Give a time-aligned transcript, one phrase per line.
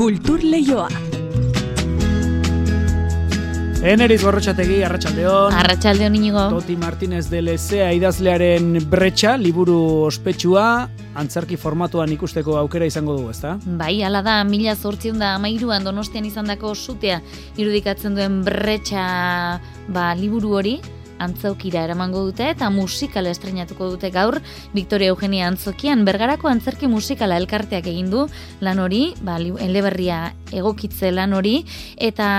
[0.00, 0.86] Kultur Leioa.
[3.84, 5.52] Eneriz gorrotxategi, Arratxaldeon.
[5.52, 6.44] Arratxaldeon inigo.
[6.54, 9.76] Toti Martinez de Lezea idazlearen bretxa, liburu
[10.06, 10.88] ospetsua,
[11.20, 13.58] antzerki formatuan ikusteko aukera izango dugu, ezta?
[13.76, 17.20] Bai, ala da, mila zortzion da amairuan donostian izandako sutea
[17.60, 19.04] irudikatzen duen bretxa
[19.92, 20.78] ba, liburu hori,
[21.20, 24.40] antzaukira eramango dute eta musikala estrenatuko dute gaur.
[24.74, 28.26] Victoria Eugenia Antzokian bergarako antzerki musikala elkarteak egin du
[28.60, 31.60] lan hori, ba, eleberria egokitze lan hori.
[31.96, 32.30] Eta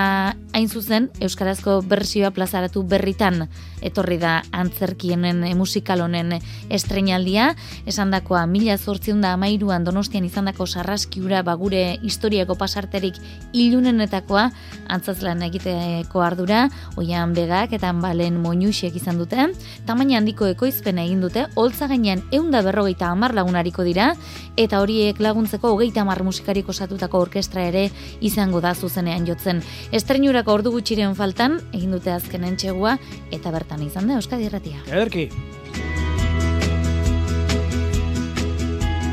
[0.54, 3.46] hain zuzen Euskarazko bersioa plazaratu berritan
[3.82, 6.38] etorri da antzerkienen e, musikal honen
[6.70, 7.52] estrenaldia,
[7.86, 13.18] esan dakoa mila zortzion da amairuan donostian izan dako sarraskiura bagure historiako pasarterik
[13.54, 14.50] ilunenetakoa
[14.92, 16.68] antzazlan egiteko ardura,
[17.00, 19.48] oian begak eta balen moinusiek izan dute,
[19.88, 24.12] tamaina handiko ekoizpen egin dute, holtza gainean eunda berrogeita amar lagunariko dira,
[24.60, 27.88] eta horiek laguntzeko hogeita amar musikariko satutako orkestra ere
[28.22, 29.62] izango da zuzenean jotzen.
[29.92, 32.98] Estrenurako ordu gutxiren faltan, egin dute azken entxegua,
[33.32, 34.84] eta bertan bertan izan da Euskadi Irratia.
[34.92, 35.30] Ederki.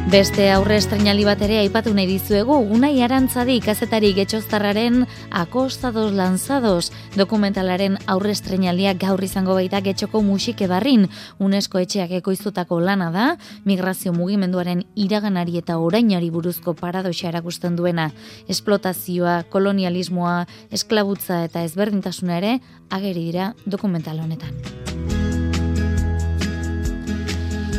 [0.09, 5.03] Beste aurre estrenali bat ere aipatu nahi dizuegu, unai arantzadi kazetari getxoztarraren
[5.37, 11.05] akostados lanzados dokumentalaren aurre estrenalia gaur izango baita getxoko musike barrin.
[11.45, 13.27] UNESCO etxeak ekoiztutako lana da,
[13.69, 18.09] migrazio mugimenduaren iraganari eta orainari buruzko paradoxa erakusten duena.
[18.49, 25.18] Esplotazioa, kolonialismoa, esklabutza eta ezberdintasuna ere ageri dira dokumental honetan.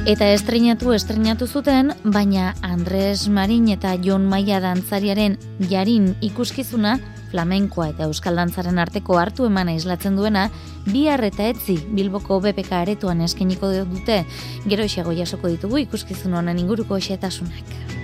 [0.09, 5.35] Eta estrenatu estrenatu zuten, baina Andres Marin eta Jon Maia dantzariaren
[5.69, 6.95] jarin ikuskizuna
[7.29, 10.47] flamenkoa eta euskal dantzaren arteko hartu emana islatzen duena,
[10.89, 14.23] bihar eta etzi Bilboko BPK aretuan eskeniko dute,
[14.65, 17.98] gero isago jasoko ditugu ikuskizun honen inguruko xetasunak.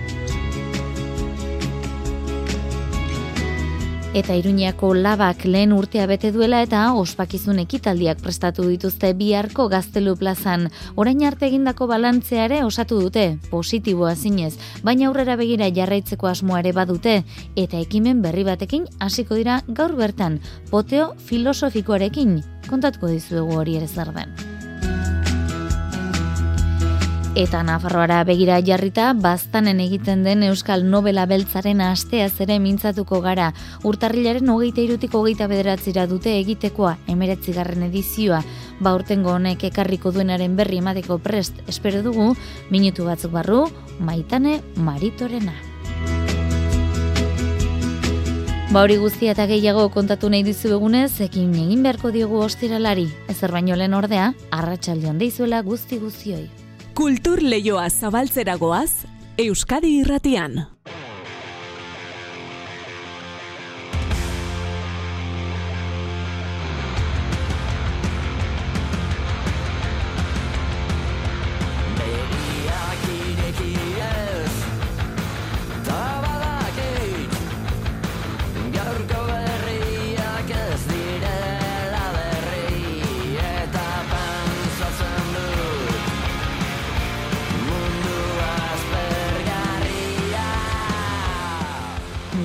[4.16, 10.70] Eta Iruñako labak lehen urtea bete duela eta ospakizun ekitaldiak prestatu dituzte biharko gaztelu plazan.
[10.96, 17.18] Orain arte egindako balantzeare osatu dute, positiboa zinez, baina aurrera begira jarraitzeko asmoare badute,
[17.56, 20.40] eta ekimen berri batekin hasiko dira gaur bertan,
[20.72, 22.38] poteo filosofikoarekin,
[22.70, 24.32] kontatuko dizuegu hori ere zer den.
[27.36, 33.50] Eta Nafarroara begira jarrita, baztanen egiten den Euskal Nobela Beltzaren astea zere mintzatuko gara.
[33.84, 38.40] Urtarrilaren hogeita irutiko hogeita bederatzira dute egitekoa, emeretzigarren edizioa,
[38.80, 42.32] ba urtengo honek ekarriko duenaren berri emateko prest espero dugu,
[42.72, 43.66] minutu batzuk barru,
[44.00, 45.52] maitane maritorena.
[48.72, 53.10] Ba hori guztia eta gehiago kontatu nahi dizu egunez, ekin egin beharko diogu ostiralari.
[53.28, 56.46] Ezer baino lehen ordea, arratsaldean deizuela guzti guztioi.
[56.96, 59.04] Kultur leioa zabaltzeragoaz,
[59.36, 60.54] Euskadi irratian.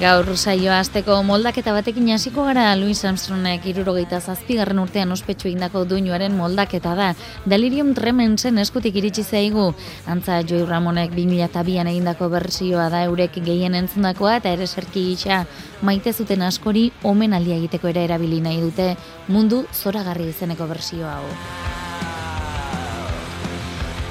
[0.01, 6.33] Gaur saioa azteko moldaketa batekin hasiko gara Louis Armstrongek irurogeita zazpigarren urtean ospetsu indako duinuaren
[6.33, 7.09] moldaketa da.
[7.45, 9.67] Delirium Tremensen eskutik iritsi zaigu.
[10.09, 15.43] Antza Joy Ramonek 2002an egindako bersioa da eurek gehien entzundakoa eta ere serki gisa
[15.85, 18.95] maite zuten askori omen egiteko ere erabili nahi dute
[19.27, 21.70] mundu zoragarri izeneko bersioa hau.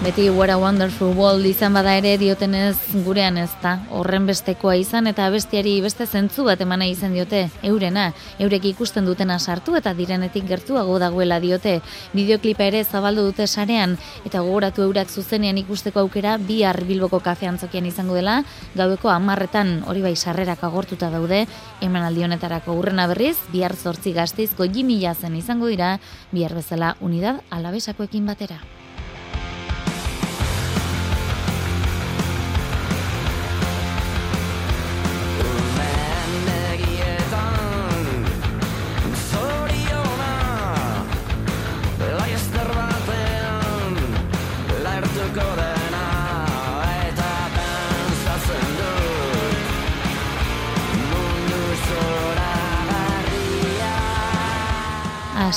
[0.01, 3.75] Beti What a Wonderful World izan bada ere diotenez gurean ez da.
[3.93, 7.43] Horren bestekoa izan eta bestiari beste zentzu bat emana izan diote.
[7.69, 8.07] Eurena,
[8.41, 11.83] eurek ikusten dutena sartu eta direnetik gertuago dagoela diote.
[12.15, 17.85] Bideoklipa ere zabaldu dute sarean eta gogoratu eurak zuzenean ikusteko aukera bihar bilboko kafe antzokian
[17.85, 18.41] izango dela.
[18.81, 21.45] Gaueko amarretan hori bai sarrerak agortuta daude.
[21.85, 24.73] Hemen aldionetarako urrena berriz, bihar zortzi gaztiz goi
[25.13, 25.99] zen izango dira,
[26.33, 28.80] bihar bezala unidad alabesakoekin batera.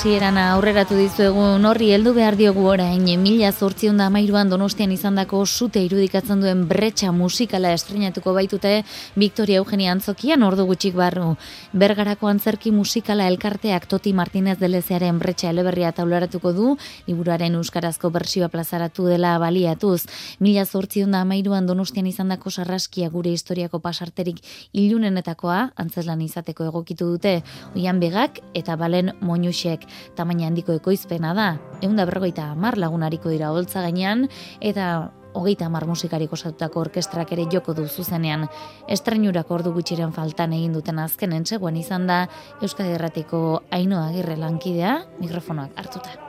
[0.04, 5.80] Hasieran aurreratu dizuegun horri heldu behar diogu orain mila zortzion da amairuan donostian izandako sute
[5.80, 8.74] irudikatzen duen bretxa musikala estrenatuko baitute
[9.16, 11.38] Victoria Eugenia Antzokian ordu gutxik barru.
[11.72, 16.76] Bergarako antzerki musikala elkarteak Toti Martinez Delezearen bretxa eleberria taularatuko du,
[17.08, 20.02] liburuaren euskarazko bersioa plazaratu dela baliatuz.
[20.44, 27.38] Mila zortzion da amairuan donostian izandako sarraskia gure historiako pasarterik ilunenetakoa, antzeslan izateko egokitu dute,
[27.72, 31.50] oian begak eta balen moinusek tamaina handiko ekoizpena da.
[31.82, 34.28] Egun da berrogeita amar lagunariko dira holtza gainean,
[34.62, 38.48] eta hogeita amar musikarik osatutako orkestrak ere joko du zuzenean.
[38.88, 42.28] Estrenurak ordu gutxiren faltan egin duten azken entzegoen izan da
[42.62, 46.20] Euskadi Erratiko Ainoa Agirre lankidea mikrofonoak hartuta.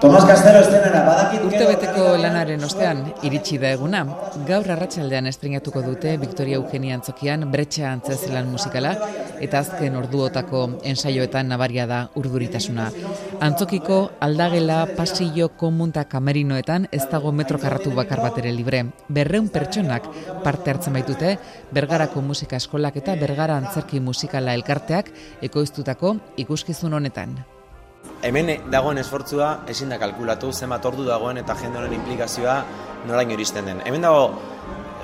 [0.00, 4.02] Tomas Castelo estenera badakit Urtebeteko lanaren ostean iritsi da eguna.
[4.48, 8.92] Gaur arratsaldean estrenatuko dute Victoria Eugenia Antzokian Bretxa Antzezelan musikala
[9.40, 12.90] eta azken orduotako ensaioetan nabaria da urduritasuna.
[13.48, 18.84] Antzokiko aldagela pasillo komunta kamerinoetan ez dago metro karratu bakar bat ere libre.
[19.08, 20.12] Berreun pertsonak
[20.44, 21.38] parte hartzen baitute
[21.72, 27.38] Bergarako musika eskolak eta Bergara Antzerki musikala elkarteak ekoiztutako ikuskizun honetan.
[28.26, 32.56] Hemen dagoen esfortzua ezin da kalkulatu zenbat ordu dagoen eta jende honen implikazioa
[33.06, 33.82] noraino iristen den.
[33.86, 34.30] Hemen dago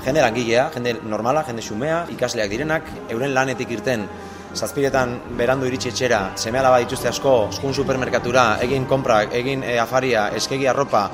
[0.04, 4.08] jende langilea, jende normala, jende xumea, ikasleak direnak, euren lanetik irten
[4.52, 10.26] zazpiretan berandu iritsi etxera, seme alaba dituzte asko, skun supermerkatura, egin konprak, egin e, afaria,
[10.37, 11.06] eskegi arropa,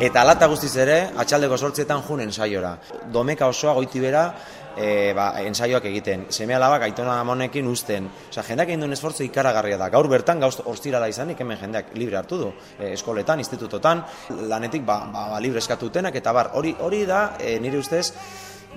[0.00, 2.76] eta alata guztiz ere, atxaldeko sortzietan junen saiora.
[3.12, 4.30] Domeka osoa goiti bera,
[4.78, 8.08] e, ba, ensaioak egiten, seme alabak aitona amonekin usten.
[8.30, 9.90] Osa, jendeak egin duen esfortzu ikaragarria da.
[9.92, 12.50] Gaur bertan, gauz ostirala izanik, hemen jendeak libre hartu du.
[12.78, 14.04] E, eskoletan, institutotan,
[14.50, 18.12] lanetik ba, ba, ba libre eskatutenak, eta bar, hori hori da, e, nire ustez,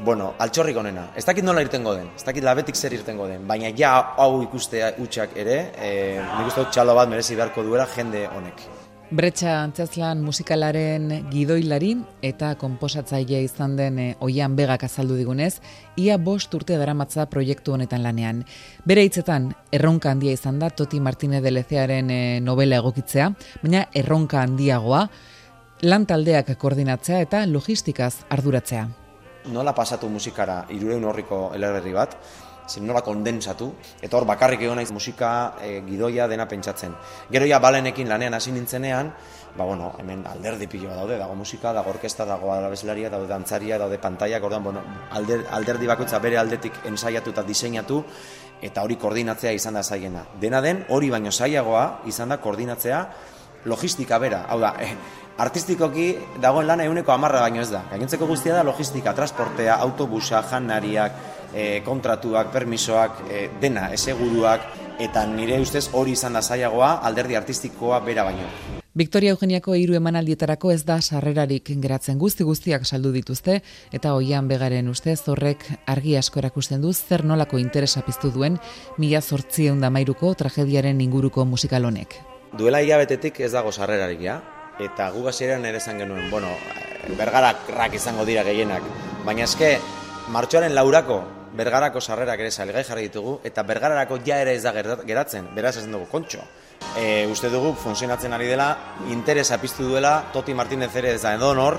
[0.01, 1.09] Bueno, altxorrik onena.
[1.19, 4.95] Ez dakit nola irtengo den, ez dakit labetik zer irtengo den, baina ja hau ikustea
[5.04, 5.92] utxak ere, e,
[6.39, 8.69] nik uste txalo bat merezi beharko duela jende honek.
[9.11, 11.89] Bretxa antzazlan musikalaren gidoilari
[12.23, 15.57] eta konposatzaile izan den e, oian begak azaldu digunez,
[15.99, 18.39] ia bost urte daramatza proiektu honetan lanean.
[18.87, 23.27] Bere hitzetan, erronka handia izan da Toti Martínez de Lezearen e, novela egokitzea,
[23.65, 25.03] baina erronka handiagoa,
[25.83, 28.87] lan taldeak koordinatzea eta logistikaz arduratzea.
[29.51, 32.15] Nola pasatu musikara irureun horriko eleberri bat,
[32.71, 33.68] zen nola kondensatu,
[34.01, 36.95] eta hor bakarrik egon naiz musika e, gidoia dena pentsatzen.
[37.31, 39.12] Gero ja balenekin lanean hasi nintzenean,
[39.57, 44.00] ba bueno, hemen alderdi piloa daude, dago musika, dago orkesta, dago alabeselaria, daude dantzaria, daude
[44.00, 48.03] pantaiak, ordan, bueno, alder, alderdi bakoitza bere aldetik ensaiatu eta diseinatu,
[48.62, 50.23] eta hori koordinatzea izan da zaiena.
[50.39, 53.01] Dena den, hori baino zailagoa izan da koordinatzea
[53.65, 54.95] logistika bera, hau da, eh,
[55.41, 56.07] artistikoki
[56.41, 57.83] dagoen lana euneko amarra baino ez da.
[57.91, 64.68] Gainontzeko guztia da logistika, transportea, autobusa, janariak, e, kontratuak, permisoak, e, dena, eseguruak,
[65.01, 68.45] eta nire ustez hori izan da zailagoa alderdi artistikoa bera baino.
[68.94, 73.62] Victoria Eugeniako hiru emanaldietarako ez da sarrerarik geratzen guzti guztiak saldu dituzte
[73.95, 78.59] eta hoian begaren ustez horrek argi asko erakusten du zer nolako interesa piztu duen
[78.97, 82.19] mila zortzieun mairuko tragediaren inguruko musikal honek.
[82.57, 84.42] Duela hilabetetik ez dago sarrerarik, ja?
[84.80, 86.50] Eta gu hasieran ere esan genuen, bueno,
[87.18, 88.83] bergarak rak izango dira gehienak,
[89.25, 89.77] baina eske
[90.36, 91.24] martxoaren laurako
[91.57, 95.88] bergarako sarrerak ere salgai jarri ditugu, eta bergararako ja ere ez da geratzen, beraz ez
[95.88, 96.44] dugu kontxo.
[96.98, 98.71] E, uste dugu funtzionatzen ari dela,
[99.13, 101.77] interesa piztu duela, Toti Martinez ere ez da edo nor,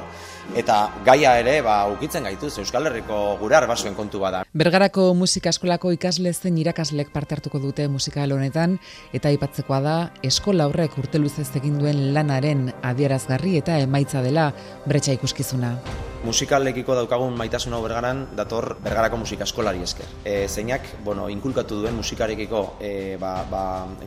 [0.56, 0.76] eta
[1.06, 4.44] gaia ere ba ukitzen gaitu Euskal Herriko gure arbasuen kontu bada.
[4.52, 8.78] Bergarako musika eskolako ikasle zen irakaslek parte hartuko dute musika honetan
[9.12, 14.52] eta aipatzekoa da eskola horrek urte luzez egin duen lanaren adierazgarri eta emaitza dela
[14.86, 15.76] bretxa ikuskizuna.
[16.22, 20.06] Musikalekiko daukagun maitasun hau bergaran dator bergarako musika eskolari esker.
[20.22, 23.62] E, zeinak, bueno, inkulkatu duen musikarekiko e, ba, ba,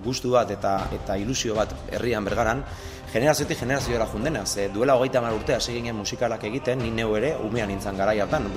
[0.05, 2.63] gustu bat eta eta ilusio bat herrian bergaran,
[3.11, 7.35] generazioetik generazioa jundena, ze duela hogeita mar urte hasi ginen musikalak egiten, ni neu ere,
[7.43, 8.47] umean nintzen gara hartan,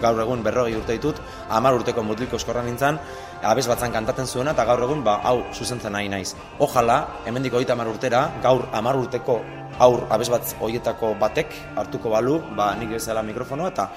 [0.00, 1.16] gaur egun berrogei urte ditut,
[1.48, 2.98] amar urteko mutliko eskorra nintzen,
[3.42, 6.34] abez batzan kantaten zuena, eta gaur egun, ba, hau, zuzentzen nahi naiz.
[6.58, 9.40] Ojala, hemendik hogeita mar urtera, gaur amar urteko
[9.78, 13.88] aur abez bat hoietako batek hartuko balu, ba, nik bezala mikrofonoa, eta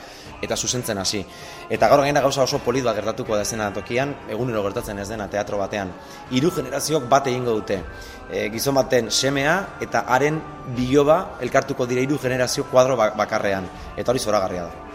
[0.42, 1.22] eta zuzentzen hasi.
[1.70, 5.28] Eta gaur gaina gauza oso polit bat gertatuko da zena tokian, egunero gertatzen ez dena
[5.30, 5.94] teatro batean.
[6.32, 7.82] Hiru generazioak bat egingo dute.
[8.30, 10.42] E, gizon baten semea eta haren
[10.76, 13.70] biloba elkartuko dira hiru generazio kuadro ba-, bakarrean.
[13.96, 14.91] Eta hori zoragarria da.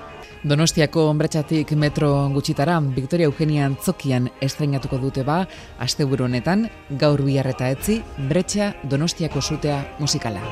[0.47, 5.41] Donostiako onbretxatik metro gutxitara, Victoria Eugenia Antzokian estrenatuko dute ba,
[5.83, 6.69] asteburu honetan,
[7.01, 7.99] gaur biharreta etzi,
[8.31, 10.45] bretxa Donostiako zutea musikala.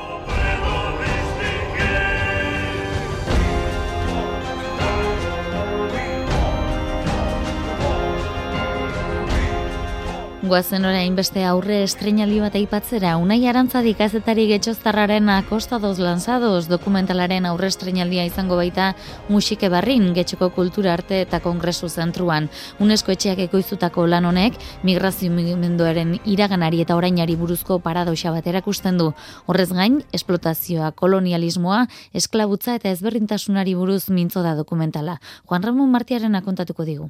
[10.45, 17.71] Guazen orain beste aurre estrenaldi bat aipatzera, unai arantzadik azetari getxoztarraren akostadoz lanzadoz dokumentalaren aurre
[17.71, 18.91] estrenaldia izango baita
[19.29, 22.51] musike barrin getxoko kultura arte eta kongresu zentruan.
[22.77, 29.11] UNESCO etxeak ekoizutako lan honek migrazio mugimenduaren iraganari eta orainari buruzko paradoxa bat erakusten du.
[29.49, 35.17] Horrez gain, esplotazioa, kolonialismoa, esklabutza eta ezberdintasunari buruz mintzo da dokumentala.
[35.49, 37.09] Juan Ramon Martiaren akontatuko digu.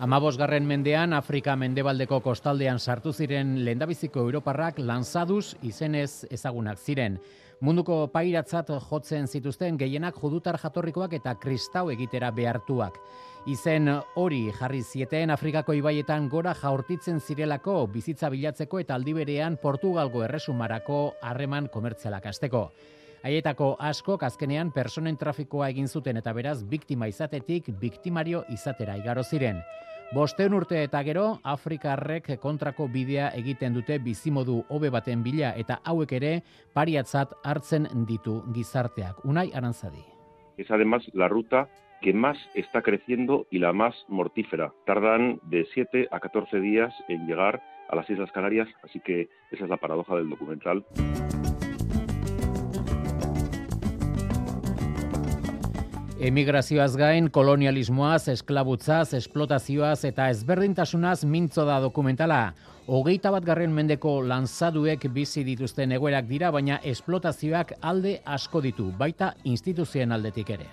[0.00, 7.18] Amabosgarren mendean, Afrika mendebaldeko kostaldean sartu ziren lehendabiziko Europarrak lanzaduz izenez ezagunak ziren.
[7.60, 12.96] Munduko pairatzat jotzen zituzten gehienak judutar jatorrikoak eta kristau egitera behartuak.
[13.44, 21.02] Izen hori jarri zieten Afrikako ibaietan gora jaurtitzen zirelako bizitza bilatzeko eta aldiberean Portugalgo erresumarako
[21.20, 22.70] harreman komertzialak azteko.
[23.20, 29.60] Haietako asko azkenean personen trafikoa egin zuten eta beraz biktima izatetik biktimario izatera igaro ziren.
[30.14, 36.16] Bosteun urte eta gero, Afrikarrek kontrako bidea egiten dute bizimodu hobe baten bila eta hauek
[36.16, 36.32] ere
[36.74, 39.20] pariatzat hartzen ditu gizarteak.
[39.24, 40.02] Unai Arantzadi.
[40.56, 41.68] Es además la ruta
[42.00, 44.72] que más está creciendo y la más mortífera.
[44.86, 49.64] Tardan de 7 a 14 días en llegar a las Islas Canarias, así que esa
[49.64, 50.84] es la paradoja del documental.
[56.20, 62.40] Emigrazioaz gain, kolonialismoaz, esklabutzaz, esplotazioaz eta ezberdintasunaz mintzo da dokumentala.
[62.92, 69.32] Hogeita bat garren mendeko lanzaduek bizi dituzten egoerak dira, baina esplotazioak alde asko ditu, baita
[69.48, 70.68] instituzioen aldetik ere.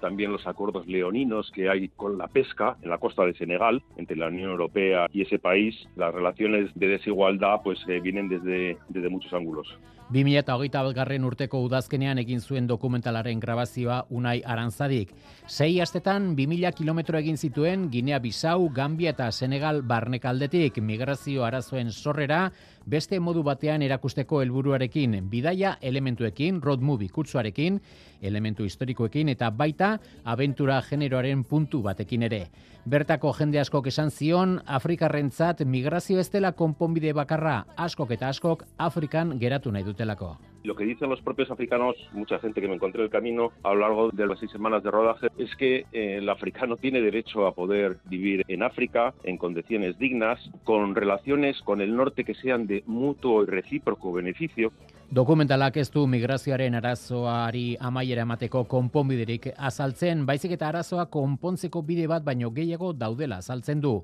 [0.00, 4.16] también los acuerdos leoninos que hay con la pesca en la costa de Senegal entre
[4.16, 9.08] la Unión Europea y ese país, las relaciones de desigualdad pues eh, vienen desde, desde
[9.08, 9.66] muchos ángulos.
[10.08, 15.10] 2008 garren urteko udazkenean egin zuen dokumentalaren grabazioa Unai Arantzadik.
[15.46, 22.46] Sei astetan 2000 kilometro egin zituen Ginea Bisau, Gambia eta Senegal barnekaldetik migrazio arazoen sorrera
[22.86, 27.76] beste modu batean erakusteko helburuarekin, bidaia elementuekin, road movie kutsuarekin,
[28.22, 32.46] elementu historikoekin eta baita abentura generoaren puntu batekin ere.
[32.88, 39.34] Bertako jende askok esan zion, Afrikarrentzat migrazio ez dela konponbide bakarra, askok eta askok Afrikan
[39.42, 40.30] geratu nahi dutelako.
[40.64, 43.74] Lo que dicen los propios africanos, mucha gente que me encontré en el camino a
[43.74, 47.46] lo largo de las seis semanas de rodaje, es que eh, el africano tiene derecho
[47.46, 52.66] a poder vivir en África en condiciones dignas, con relaciones con el norte que sean
[52.66, 54.72] de mutuo y recíproco beneficio.
[55.08, 62.26] Dokumentalak ez du migrazioaren arazoari amaiera emateko konponbiderik azaltzen, baizik eta arazoa konpontzeko bide bat
[62.26, 63.94] baino gehiago daudela azaltzen du.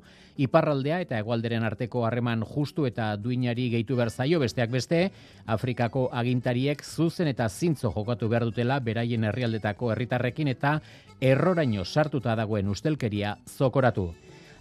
[0.40, 5.10] Iparraldea eta hegoalderen arteko harreman justu eta duinari gehitu behar zaio besteak beste,
[5.44, 10.78] Afrikako agintariek zuzen eta zintzo jokatu behar dutela beraien herrialdetako herritarrekin eta
[11.20, 14.14] erroraino sartuta dagoen ustelkeria zokoratu.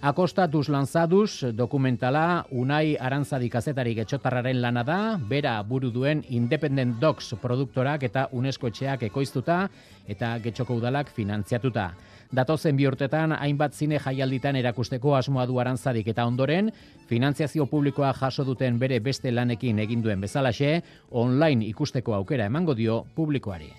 [0.03, 4.97] Akostatuz lanzaduz dokumentala Unai Arantzadi kazetari getxotarraren lana da,
[5.29, 9.61] bera buru duen Independent Dogs produktorak eta UNESCO etxeak ekoiztuta
[10.11, 11.85] eta getxoko udalak finantziatuta.
[12.35, 16.73] Datozen bi urtetan hainbat zine jaialditan erakusteko asmoa du Arantzadik eta ondoren,
[17.07, 20.81] finantziazio publikoa jaso duten bere beste lanekin egin duen bezalaxe,
[21.11, 23.71] online ikusteko aukera emango dio publikoari.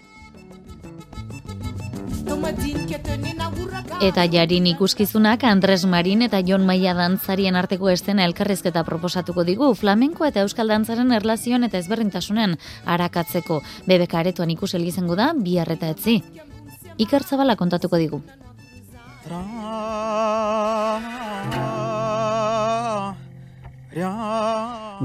[4.05, 10.27] Eta jarin ikuskizunak Andres Marin eta Jon Maia dantzarien arteko estena elkarrizketa proposatuko digu flamenko
[10.29, 13.63] eta euskal dantzaren erlazioan eta ezberdintasunen arakatzeko.
[13.89, 16.21] Bebeka aretoan ikus elgizengo da, bi eta etzi.
[17.01, 18.21] Iker Zabala kontatuko digu.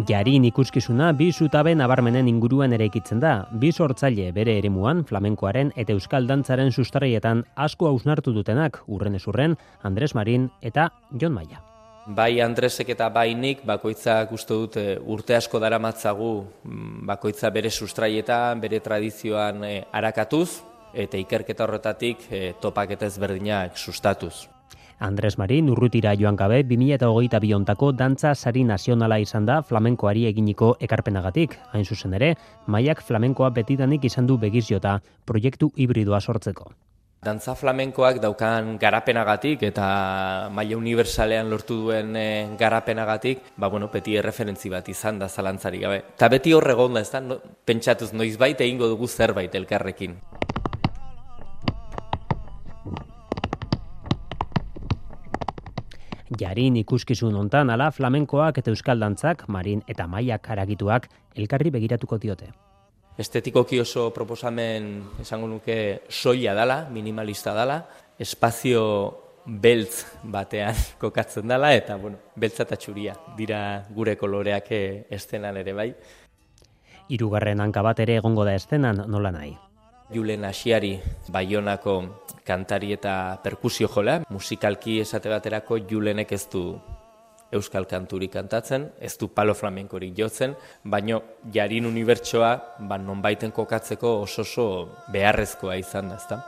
[0.07, 3.47] Jarin ikuskizuna bi zutabe nabarmenen inguruan eraikitzen da.
[3.61, 10.13] Bi sortzaile bere eremuan flamenkoaren eta euskal dantzaren sustraietan asko hausnartu dutenak urren esurren Andres
[10.13, 11.63] Marin eta Jon Maia.
[12.05, 17.69] Bai Andresek eta bai nik bakoitzak uste dut eh, urte asko daramatzagu mm, bakoitza bere
[17.69, 20.61] sustraietan, bere tradizioan eh, arakatuz
[20.93, 24.58] eta ikerketa horretatik eh, topaketa ezberdinak sustatuz.
[24.99, 31.55] Andres Marin urrutira joan gabe 2008 biontako dantza sari nazionala izan da flamenkoari eginiko ekarpenagatik.
[31.71, 32.33] Hain zuzen ere,
[32.67, 36.71] maiak flamenkoa betidanik izan du begiziota proiektu hibridoa sortzeko.
[37.23, 39.87] Dantza flamenkoak daukan garapenagatik eta
[40.55, 46.03] maila universalean lortu duen eh, garapenagatik, ba bueno, beti erreferentzi bat izan da zalantzari gabe.
[46.15, 50.15] Ta beti horregon da, ez da, no, pentsatuz noizbait egingo dugu zerbait elkarrekin.
[56.37, 62.51] Jarin ikuskizun hontan ala flamenkoak eta euskal dantzak, marin eta maiak aragituak elkarri begiratuko diote.
[63.19, 67.81] Estetikoki oso proposamen esango nuke soia dala, minimalista dala,
[68.19, 68.83] espazio
[69.45, 75.73] beltz batean kokatzen dela eta bueno, beltza eta txuria dira gure koloreak eh, estenan ere
[75.73, 75.89] bai.
[77.09, 79.55] Hirugarren hanka bat ere egongo da estenan nola nahi.
[80.13, 80.95] Julen Asiari
[81.29, 81.95] Baionako
[82.49, 83.13] kantari eta
[83.43, 86.63] perkusio jola, musikalki esate baterako Julenek ez du
[87.51, 91.21] euskal kanturik kantatzen, ez du palo flamenkorik jotzen, baino
[91.53, 92.51] jarin unibertsoa
[92.89, 94.65] ba, nonbaiten kokatzeko oso oso
[95.13, 96.43] beharrezkoa izan da, ezta?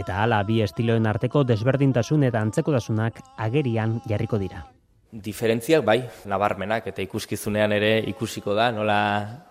[0.00, 4.64] Eta hala bi estiloen arteko desberdintasun eta antzekotasunak agerian jarriko dira.
[5.10, 5.98] Diferentziak bai,
[6.30, 9.00] nabarmenak eta ikuskizunean ere ikusiko da, nola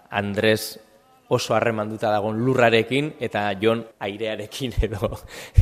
[0.10, 0.78] Andres
[1.30, 5.12] oso harremanduta dagon lurrarekin eta jon airearekin edo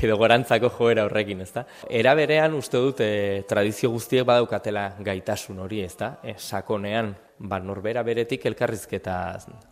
[0.01, 1.65] edo gorantzako joera horrekin, ezta?
[1.89, 6.17] Era berean uste dut e, tradizio guztiek badaukatela gaitasun hori, ezta?
[6.23, 9.17] E, sakonean ba norbera beretik elkarrizketa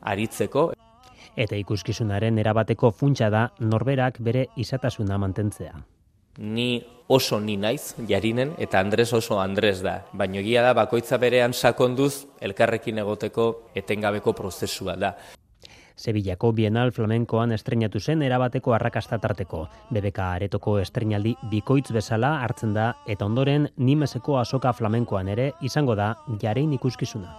[0.01, 0.71] aritzeko
[1.35, 5.75] eta ikuskizunaren erabateko funtsa da norberak bere izatasuna mantentzea.
[6.37, 11.53] Ni oso ni naiz jarinen eta Andres oso Andres da, baina egia da bakoitza berean
[11.53, 15.15] sakonduz elkarrekin egoteko etengabeko prozesua da.
[15.95, 19.65] Sevillako Bienal Flamenkoan estrenatu zen erabateko arrakasta tarteko.
[19.95, 26.15] BBK aretoko estrenaldi bikoitz bezala hartzen da eta ondoren nimeseko asoka flamenkoan ere izango da
[26.41, 27.31] jarein ikuskizuna.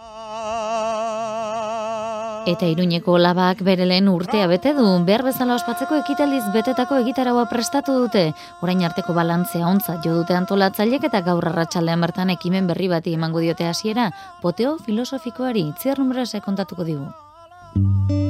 [2.47, 7.99] Eta iruñeko labak bere lehen urtea bete du, behar bezala ospatzeko ekitaliz betetako egitaraua prestatu
[8.05, 8.23] dute.
[8.63, 13.43] Orain arteko balantzea ontza jo dute antolatzailek eta gaur arratsaldean bertan ekimen berri bati emango
[13.43, 15.99] diote hasiera, poteo filosofikoari, tzier
[16.45, 18.26] kontatuko digu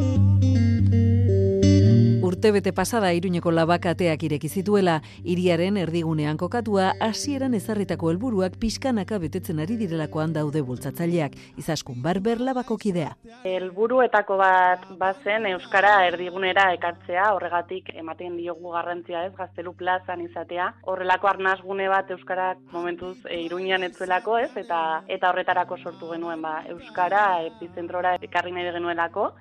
[2.46, 9.58] urte bete pasada iruñeko labakateak ireki zituela, iriaren erdigunean kokatua, hasieran ezarritako helburuak pixkanaka betetzen
[9.58, 13.16] ari direlakoan daude bultzatzaileak, izaskun barber labako kidea.
[13.42, 21.32] Helburuetako bat bazen Euskara erdigunera ekartzea, horregatik ematen diogu garrantzia ez, gaztelu plazan izatea, horrelako
[21.32, 27.26] arnazgune bat Euskarak momentuz e, iruñan etzuelako ez, eta eta horretarako sortu genuen ba, Euskara
[27.50, 29.32] epizentrora ekarri nahi genuelako,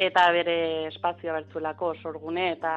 [0.00, 0.56] eta bere
[0.88, 2.72] espazioa bertzuelako sorgune eta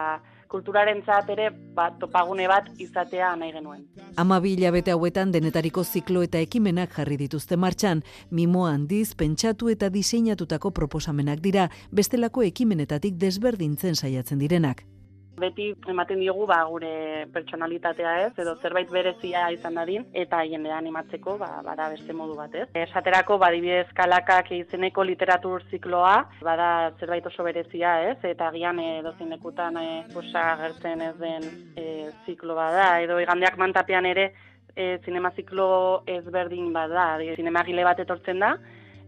[0.53, 1.01] kulturaren
[1.33, 3.87] ere bat topagune bat izatea nahi genuen.
[4.17, 10.71] Ama bete hauetan denetariko ziklo eta ekimenak jarri dituzte martxan, mimo handiz, pentsatu eta diseinatutako
[10.71, 14.83] proposamenak dira, bestelako ekimenetatik desberdintzen saiatzen direnak
[15.39, 21.37] beti ematen diogu ba, gure pertsonalitatea ez, edo zerbait berezia izan dadin, eta jendean animatzeko
[21.41, 22.67] ba, bada beste modu bat ez.
[22.83, 26.15] Esaterako, badibidez kalakak izeneko literatur zikloa,
[26.45, 26.69] bada
[26.99, 31.87] zerbait oso berezia ez, eta gian e, dozin lekutan e, gertzen ez den e,
[32.25, 34.31] ziklo bada, edo igandeak mantapean ere,
[34.75, 38.55] e, zinema ziklo ezberdin bada, zinema gile bat etortzen da,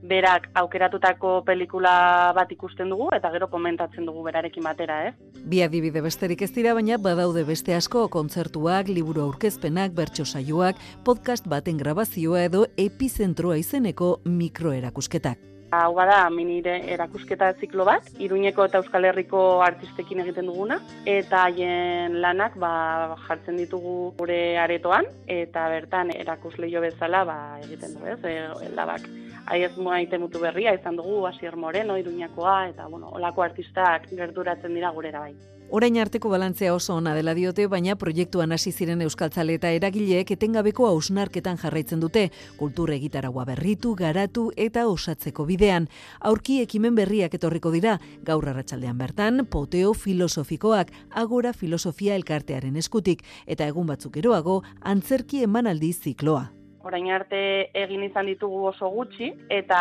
[0.04, 5.14] berak aukeratutako pelikula bat ikusten dugu eta gero komentatzen dugu berarekin batera, eh?
[5.46, 11.48] Bi adibide besterik ez dira, baina badaude beste asko kontzertuak, liburu aurkezpenak, bertso saioak, podcast
[11.48, 15.52] baten grabazioa edo epizentroa izeneko mikroerakusketak.
[15.76, 20.78] Hau bada, minire erakusketa ziklo bat, Iruñeko eta Euskal Herriko artistekin egiten duguna,
[21.10, 28.06] eta haien lanak ba, jartzen ditugu gure aretoan, eta bertan erakusleio bezala ba, egiten du,
[28.14, 29.10] ez, e, labak
[29.46, 34.90] aiez maite mutu berria izan dugu, Asier Moreno, Iruñakoa, eta bueno, olako artistak gerturatzen dira
[34.92, 35.36] gurera bai.
[35.74, 40.86] Orain arteko balantzea oso ona dela diote, baina proiektuan hasi ziren euskaltzale eta eragileek etengabeko
[40.86, 42.28] hausnarketan jarraitzen dute,
[42.60, 45.88] kultur egitaragua berritu, garatu eta osatzeko bidean.
[46.22, 53.66] Aurki ekimen berriak etorriko dira, gaur arratsaldean bertan, poteo filosofikoak, agora filosofia elkartearen eskutik, eta
[53.66, 56.52] egun batzuk eroago, antzerki emanaldi zikloa
[56.86, 57.40] orain arte
[57.74, 59.80] egin izan ditugu oso gutxi, eta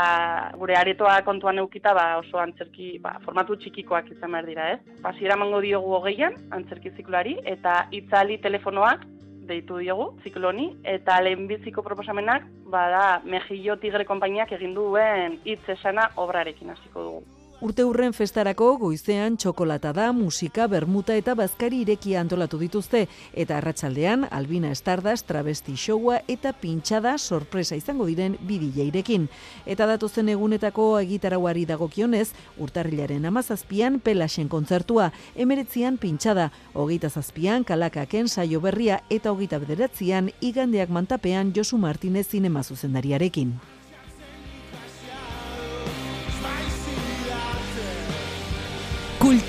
[0.60, 5.00] gure aretoa kontuan eukita ba, oso antzerki ba, formatu txikikoak izan behar dira, ez?
[5.04, 9.04] Pasiera mango diogu hogeian, antzerki zikloari, eta itzali telefonoak
[9.44, 16.72] deitu diogu, zikloni, eta lehenbiziko proposamenak, bada, Mejillo Tigre konpainiak egin duen hitz esana obrarekin
[16.72, 17.33] hasiko dugu.
[17.64, 24.26] Urte hurren festarako goizean txokolata da, musika, bermuta eta bazkari irekia antolatu dituzte, eta arratsaldean
[24.28, 29.30] Albina Estardas, travesti showa eta pintxada sorpresa izango diren bidilleirekin.
[29.64, 38.60] Eta datozen egunetako egitarauari dagokionez, urtarrilaren amazazpian pelasen kontzertua, emeretzian pintxada, hogeita zazpian kalakaken saio
[38.60, 43.56] berria eta hogeita bederatzean igandeak mantapean Josu Martinez zinema zuzendariarekin.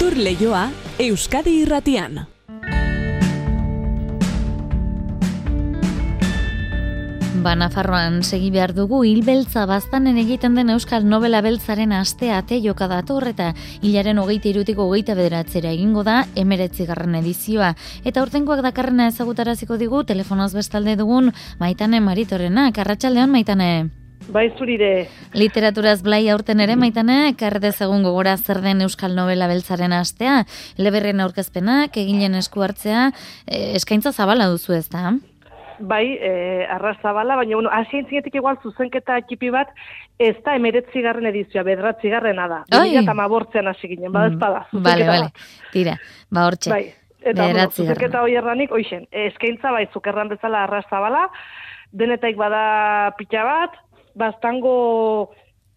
[0.06, 0.68] Kultur Leioa
[1.02, 2.20] Euskadi Irratian.
[7.41, 12.86] Ba, Nafarroan segi behar dugu, hilbeltza baztanen egiten den Euskal Nobela Beltzaren astea ate joka
[12.86, 17.74] dator eta hilaren hogeita irutiko hogeita bederatzera egingo da emeretzi garren edizioa.
[18.06, 24.05] Eta urtenkoak dakarrena ezagutaraziko digu, telefonoz bestalde dugun, maitane maritorena, karratxaldean maitane.
[24.28, 25.08] Bai, zurire.
[25.38, 30.44] Literaturaz blai aurten ere, maitane, karre dezagun gogora zer den Euskal Nobela Beltzaren astea,
[30.78, 33.12] leberren aurkezpenak, eginen esku hartzea,
[33.46, 35.14] eh, eskaintza zabala duzu ez da?
[35.80, 39.74] Bai, e, arras zabala, baina bueno, hasien zinetik igual zuzenketa ekipi bat,
[40.20, 42.62] ez da emeretzi garren edizioa, bedratzi garrena da.
[42.72, 42.96] Ai.
[43.02, 44.66] Eta mabortzean hasi ginen, bada ez.
[44.72, 45.30] Mm, Bale, bale,
[45.74, 45.98] tira,
[46.32, 46.72] ba hortxe.
[46.72, 51.28] Bai, eta bueno, zuzenketa hoi erranik, oixen, eskaintza bai, zukerran bezala arras zabala,
[51.92, 53.76] denetaik bada pitxa bat,
[54.15, 55.32] bastango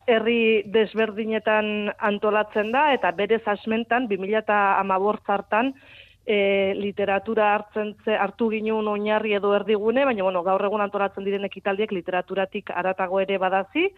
[0.09, 4.59] herri desberdinetan antolatzen da, eta berez asmentan, 2000 eta
[5.35, 5.75] hartan,
[6.25, 11.45] e, literatura hartzen ze, hartu ginen oinarri edo erdigune, baina bueno, gaur egun antolatzen diren
[11.45, 13.89] ekitaldiek literaturatik aratago ere badazi,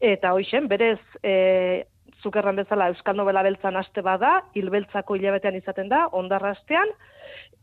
[0.00, 1.86] eta hoixen, berez, e,
[2.22, 6.90] zukerran bezala Euskal Nobela beltzan aste bada, hilbeltzako hilabetean izaten da, ondarra astean,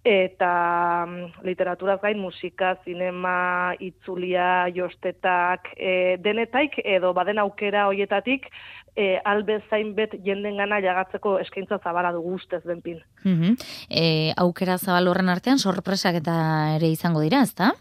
[0.06, 8.48] eta mm, literaturaz gain musika, zinema, itzulia, jostetak, e, denetaik edo baden aukera hoietatik
[8.96, 13.02] e, albe zainbet jenden gana jagatzeko eskaintza zabala dugu ustez benpin.
[13.24, 13.58] Mhm.
[13.90, 14.06] E,
[14.38, 16.38] aukera zabal horren artean sorpresak eta
[16.78, 17.74] ere izango dira, ezta?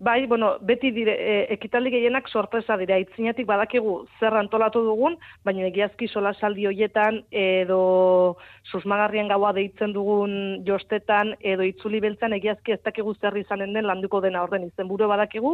[0.00, 5.66] Bai, bueno, beti dire, e, ekitaldi gehienak sorpresa dira, itzinatik badakigu zer antolatu dugun, baina
[5.66, 13.12] egiazki solasaldi hoietan edo susmagarrien gaua deitzen dugun jostetan edo itzuli beltzan egiazki ez dakigu
[13.20, 15.50] zer izanen den landuko dena orden izenburu badakigu,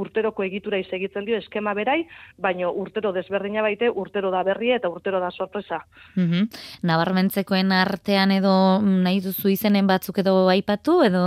[0.00, 2.06] urteroko egitura isegitzen dio eskema berai,
[2.38, 5.82] baina urtero desberdina baite, urtero da berria eta urtero da sorpresa.
[6.16, 6.48] Mhm.
[6.88, 11.26] Nabarmentzekoen artean edo mm, nahi duzu izenen batzuk edo aipatu edo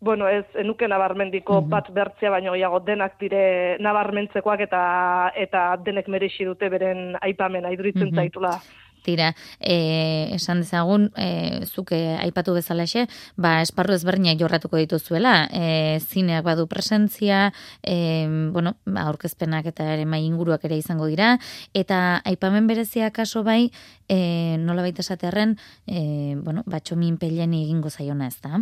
[0.00, 6.44] Bueno, ez, enuke nabarmendiko bat bertzea baino gehiago denak dire nabarmentzekoak eta eta denek merexi
[6.46, 8.14] dute beren aipamena iduritzen Mhm.
[8.14, 8.60] zaitula.
[9.02, 13.06] Tira, e, esan dezagun, e, zuke aipatu bezalaxe,
[13.36, 20.04] ba, esparru ezberdinak jorratuko dituzuela, e, zineak badu presentzia, e, bueno, ba, aurkezpenak eta ere
[20.04, 21.38] mai inguruak ere izango dira,
[21.74, 23.70] eta aipamen berezia kaso bai,
[24.08, 25.56] e, nola baita esatearren,
[25.86, 28.60] e, bueno, batxomin peleni egingo zaiona ez da?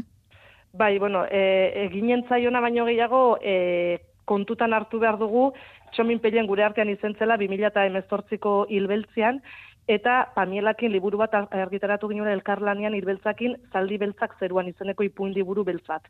[0.77, 5.47] Bai, bueno, e, eginen zaiona baino gehiago e, kontutan hartu behar dugu
[5.95, 9.41] txomin pellen gure artean izentzela 2018ko hilbeltzian,
[9.87, 16.09] eta pamielakin liburu bat argitaratu ginen elkarlanean hilbeltzakin zaldi beltzak zeruan izeneko ipuin liburu beltzat.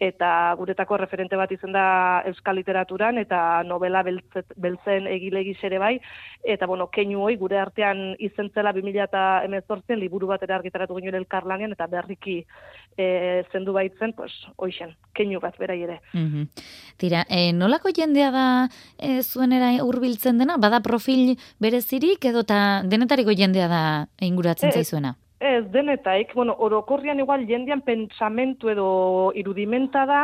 [0.00, 5.94] Eta guretako referente bat izen da euskal literaturan eta novela beltzet, beltzen egilegi ere bai,
[6.44, 11.86] eta bueno, keinu hoi gure artean izentzela 2018 liburu bat ere argitaratu ginen elkarlanean eta
[11.86, 12.38] berriki
[12.96, 16.00] e, zendu baitzen, pues, hoixen, keinu bat berai ere.
[16.14, 16.48] Mhm.
[16.96, 18.46] Tira, e, nolako jendea da
[18.98, 20.56] e, zuenera hurbiltzen dena?
[20.56, 23.82] Bada profil berezirik edo eta denetariko jendea da
[24.22, 25.16] inguratzen zaizuena?
[25.40, 30.18] Ez, denetaik, bueno, orokorrian igual jendean pentsamentu edo irudimenta da,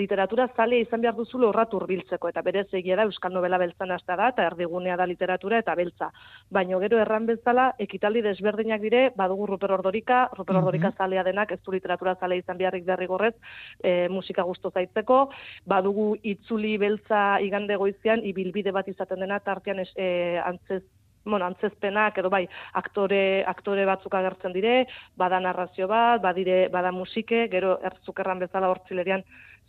[0.00, 4.16] literatura zalea izan behar duzule horratu hurbiltzeko eta berez egia da Euskal Novela beltzan hasta
[4.16, 6.08] da, eta erdigunea da literatura eta beltza.
[6.48, 10.62] Baina gero erran bezala, ekitaldi desberdinak dire, badugu Ruper Ordorika, Ruper Mhm.
[10.62, 13.34] Ordorika zalea denak, ez du literatura zalea izan beharrik derrigorrez,
[13.82, 15.28] e, musika gusto zaitzeko,
[15.66, 20.82] badugu itzuli beltza igande goizian, ibilbide bat izaten dena, tartean es, e, antzez
[21.24, 22.44] bueno, antzezpenak edo bai,
[22.78, 29.24] aktore, aktore batzuk agertzen dire, bada narrazio bat, badire, bada musike, gero erzukerran bezala hortzilerian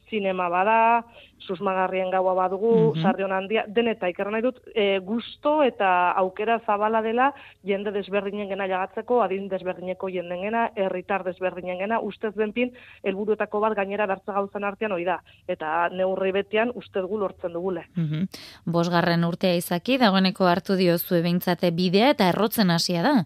[0.09, 1.05] zinema bada,
[1.39, 3.01] susmagarrien gaua badugu, Mhm.
[3.01, 8.67] sarrion handia, deneta ikerra nahi dut, e, gusto eta aukera zabala dela jende desberdinen gena
[8.67, 14.63] jagatzeko, adin desberdineko jenden gena, herritar desberdinen gena, ustez benpin, helburuetako bat gainera bertza gauzan
[14.63, 15.21] artean hori da.
[15.47, 17.85] Eta neurri betian ustez gu lortzen dugule.
[17.95, 18.27] Mhm.
[18.65, 23.25] Bosgarren urtea izaki, dagoeneko hartu diozu behintzate bidea eta errotzen hasia da.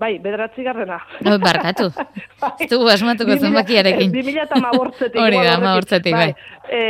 [0.00, 0.98] Bai, bederatzi garrena.
[1.22, 1.90] No, barkatu.
[2.62, 4.10] Ez dugu asmatuko zenbakiarekin.
[4.14, 5.20] 2000 eta amagortzetik.
[5.20, 5.58] Hori da, horrekin.
[5.60, 6.32] amagortzetik, bai.
[6.72, 6.80] E,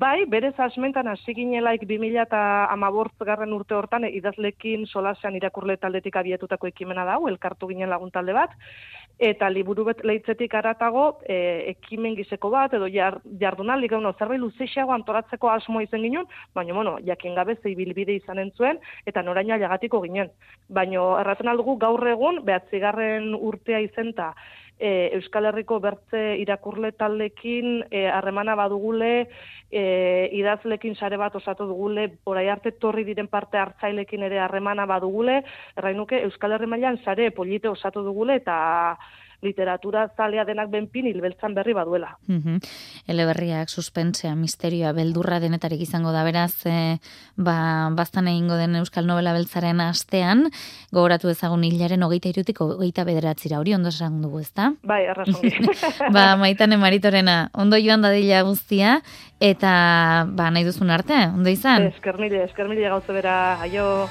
[0.00, 2.42] bai, berez asmentan hasi ginelaik 2000 eta
[2.74, 8.56] amagortgarren urte hortan, idazlekin solasean irakurle taldetik abiatutako ekimena da, elkartu ginen lagun talde bat,
[9.18, 11.36] eta liburu bet leitzetik aratago e,
[11.74, 16.96] ekimen gizeko bat, edo jar, jardunaldi, gauno, zerbait luzeixago antolatzeko asmo izen ginen, baina, bueno,
[17.06, 20.32] jakin gabe zeibilbide izanen zuen, eta noraina jagatiko ginen.
[20.68, 24.32] Baina, erraten aldugu, gaur egun, behatzigarren urtea izenta,
[24.82, 29.28] e, Euskal Herriko bertze irakurle taldekin e, harremana badugule,
[29.70, 29.82] e,
[30.34, 35.42] idazlekin sare bat osatu dugule, orai arte torri diren parte hartzailekin ere harremana badugule,
[35.78, 38.56] errainuke Euskal Herri mailan sare polite osatu dugule eta
[39.42, 42.16] literatura zalea denak benpin hilbeltzan berri baduela.
[42.28, 42.58] Mhm.
[43.10, 46.98] Eleberriak suspensea, misterioa, beldurra denetarik izango da beraz, e,
[47.36, 50.48] ba, bastan egingo den Euskal Novela Beltzaren astean,
[50.92, 54.72] gogoratu ezagun hilaren hogeita irutik hogeita bederatzira, hori ondo esan dugu, ezta?
[54.82, 55.52] Bai, arrazongi.
[56.16, 59.00] ba, maitane maritorena, ondo joan dadila guztia,
[59.40, 59.72] eta
[60.30, 61.90] ba, nahi duzun arte, ondo izan?
[61.92, 64.08] Eskermile, eskermile gauze bera, aio...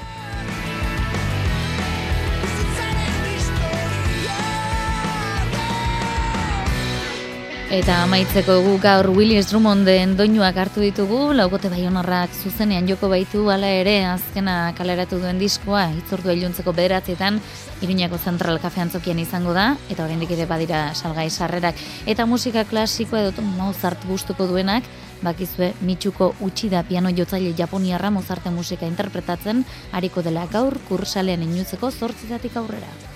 [7.71, 13.69] Eta amaitzeko gu gaur Willis Drummonden doinuak hartu ditugu, laugote baionarrak zuzenean joko baitu ala
[13.71, 17.37] ere azkena kaleratu duen diskoa, itzordu iluntzeko bederatzietan,
[17.79, 21.79] Iruñako Zentral Kafe Antzokian izango da, eta oraindik ere badira salgai sarrerak.
[22.11, 24.83] Eta musika klasikoa edo Mozart gustuko duenak,
[25.23, 32.59] bakizue Mitsuko Uchida piano jotzaile Japoniarra Mozarte musika interpretatzen, hariko dela gaur kursalean inutzeko zortzitatik
[32.59, 33.10] aurrera.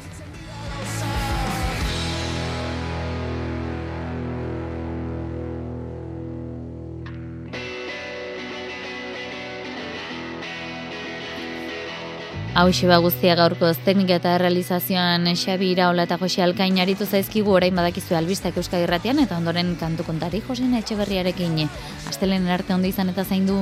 [12.55, 17.75] Hau ba guztia gaurko teknika eta realizazioan Xabi Iraola eta Jose Alkain aritu zaizkigu orain
[17.75, 21.67] badakizu albistak Euskadi Irratian eta ondoren kantu kontari Josina Etxeberriarekin.
[22.07, 23.59] Astelen arte ondo izan eta zaindu.